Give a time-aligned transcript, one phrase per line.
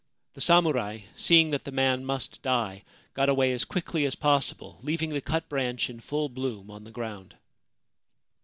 [0.33, 5.11] The samurai, seeing that the man must die, got away as quickly as possible, leaving
[5.11, 7.35] the cut branch in full bloom on the ground.